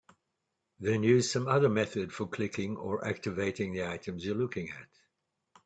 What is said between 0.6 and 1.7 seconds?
Then use some other